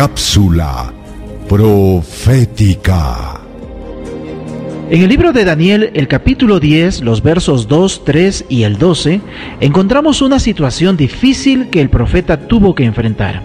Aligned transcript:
Cápsula 0.00 0.94
profética. 1.46 3.38
En 4.88 5.02
el 5.02 5.10
libro 5.10 5.34
de 5.34 5.44
Daniel, 5.44 5.90
el 5.92 6.08
capítulo 6.08 6.58
10, 6.58 7.02
los 7.02 7.22
versos 7.22 7.68
2, 7.68 8.04
3 8.06 8.46
y 8.48 8.62
el 8.62 8.78
12, 8.78 9.20
encontramos 9.60 10.22
una 10.22 10.38
situación 10.38 10.96
difícil 10.96 11.68
que 11.68 11.82
el 11.82 11.90
profeta 11.90 12.48
tuvo 12.48 12.74
que 12.74 12.86
enfrentar. 12.86 13.42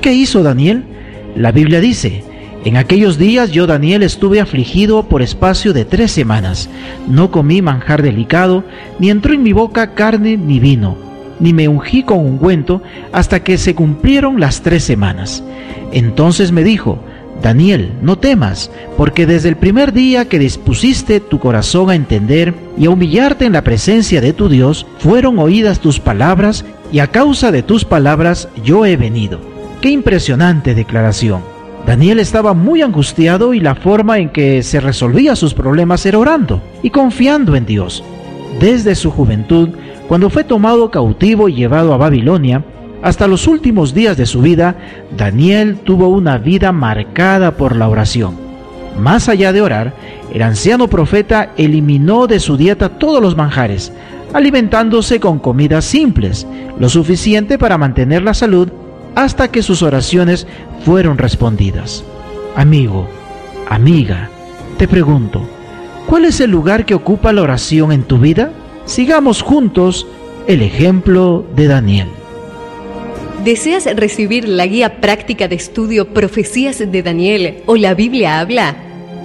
¿Qué 0.00 0.12
hizo 0.12 0.42
Daniel? 0.42 0.82
La 1.36 1.52
Biblia 1.52 1.78
dice, 1.78 2.24
en 2.64 2.76
aquellos 2.76 3.16
días 3.16 3.52
yo 3.52 3.68
Daniel 3.68 4.02
estuve 4.02 4.40
afligido 4.40 5.08
por 5.08 5.22
espacio 5.22 5.72
de 5.72 5.84
tres 5.84 6.10
semanas. 6.10 6.68
No 7.06 7.30
comí 7.30 7.62
manjar 7.62 8.02
delicado, 8.02 8.64
ni 8.98 9.10
entró 9.10 9.32
en 9.32 9.44
mi 9.44 9.52
boca 9.52 9.94
carne 9.94 10.36
ni 10.36 10.58
vino, 10.58 10.96
ni 11.40 11.52
me 11.52 11.68
ungí 11.68 12.02
con 12.02 12.18
ungüento 12.18 12.82
hasta 13.12 13.40
que 13.40 13.58
se 13.58 13.74
cumplieron 13.74 14.40
las 14.40 14.62
tres 14.62 14.84
semanas. 14.84 15.42
Entonces 15.92 16.52
me 16.52 16.64
dijo, 16.64 16.98
Daniel, 17.42 17.92
no 18.00 18.16
temas, 18.16 18.70
porque 18.96 19.26
desde 19.26 19.50
el 19.50 19.56
primer 19.56 19.92
día 19.92 20.28
que 20.28 20.38
dispusiste 20.38 21.20
tu 21.20 21.38
corazón 21.38 21.90
a 21.90 21.94
entender 21.94 22.54
y 22.78 22.86
a 22.86 22.90
humillarte 22.90 23.44
en 23.44 23.52
la 23.52 23.62
presencia 23.62 24.20
de 24.20 24.32
tu 24.32 24.48
Dios, 24.48 24.86
fueron 24.98 25.38
oídas 25.38 25.80
tus 25.80 26.00
palabras, 26.00 26.64
y 26.90 27.00
a 27.00 27.08
causa 27.08 27.50
de 27.50 27.62
tus 27.62 27.84
palabras 27.84 28.48
yo 28.64 28.86
he 28.86 28.96
venido. 28.96 29.40
Qué 29.80 29.90
impresionante 29.90 30.74
declaración. 30.74 31.42
Daniel 31.86 32.18
estaba 32.18 32.54
muy 32.54 32.80
angustiado 32.80 33.52
y 33.52 33.60
la 33.60 33.74
forma 33.74 34.18
en 34.18 34.30
que 34.30 34.62
se 34.62 34.80
resolvía 34.80 35.36
sus 35.36 35.52
problemas 35.52 36.06
era 36.06 36.18
orando 36.18 36.62
y 36.82 36.90
confiando 36.90 37.56
en 37.56 37.66
Dios. 37.66 38.02
Desde 38.58 38.94
su 38.94 39.10
juventud, 39.10 39.70
cuando 40.08 40.30
fue 40.30 40.44
tomado 40.44 40.90
cautivo 40.90 41.48
y 41.48 41.54
llevado 41.54 41.94
a 41.94 41.96
Babilonia, 41.96 42.62
hasta 43.02 43.26
los 43.26 43.46
últimos 43.46 43.94
días 43.94 44.16
de 44.16 44.26
su 44.26 44.40
vida, 44.40 44.76
Daniel 45.16 45.76
tuvo 45.84 46.08
una 46.08 46.38
vida 46.38 46.72
marcada 46.72 47.52
por 47.52 47.76
la 47.76 47.88
oración. 47.88 48.36
Más 48.98 49.28
allá 49.28 49.52
de 49.52 49.60
orar, 49.60 49.92
el 50.32 50.42
anciano 50.42 50.88
profeta 50.88 51.50
eliminó 51.56 52.26
de 52.26 52.40
su 52.40 52.56
dieta 52.56 52.90
todos 52.90 53.20
los 53.20 53.36
manjares, 53.36 53.92
alimentándose 54.32 55.20
con 55.20 55.38
comidas 55.38 55.84
simples, 55.84 56.46
lo 56.78 56.88
suficiente 56.88 57.58
para 57.58 57.78
mantener 57.78 58.22
la 58.22 58.34
salud 58.34 58.68
hasta 59.14 59.48
que 59.48 59.62
sus 59.62 59.82
oraciones 59.82 60.46
fueron 60.84 61.18
respondidas. 61.18 62.04
Amigo, 62.56 63.08
amiga, 63.68 64.30
te 64.78 64.88
pregunto, 64.88 65.42
¿cuál 66.06 66.24
es 66.24 66.40
el 66.40 66.50
lugar 66.50 66.84
que 66.84 66.94
ocupa 66.94 67.32
la 67.32 67.42
oración 67.42 67.92
en 67.92 68.02
tu 68.02 68.18
vida? 68.18 68.50
Sigamos 68.86 69.42
juntos 69.42 70.06
el 70.46 70.62
ejemplo 70.62 71.44
de 71.54 71.68
Daniel. 71.68 72.08
¿Deseas 73.44 73.84
recibir 73.96 74.48
la 74.48 74.66
guía 74.66 75.00
práctica 75.00 75.48
de 75.48 75.56
estudio 75.56 76.12
Profecías 76.12 76.78
de 76.78 77.02
Daniel 77.02 77.62
o 77.66 77.76
la 77.76 77.94
Biblia 77.94 78.40
habla? 78.40 78.76